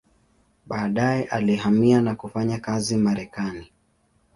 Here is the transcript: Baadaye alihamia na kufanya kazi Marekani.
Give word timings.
Baadaye 0.65 1.23
alihamia 1.23 2.01
na 2.01 2.15
kufanya 2.15 2.59
kazi 2.59 2.97
Marekani. 2.97 3.71